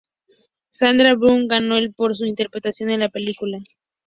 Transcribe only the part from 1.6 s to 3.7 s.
el por su interpretación en la película.